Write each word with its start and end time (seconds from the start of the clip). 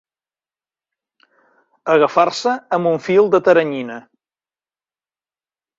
Agafar-se 1.97 2.57
amb 2.79 2.93
un 2.93 2.99
fil 3.09 3.33
de 3.37 3.45
teranyina. 3.49 4.01